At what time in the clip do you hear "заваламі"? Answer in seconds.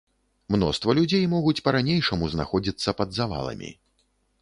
3.19-3.69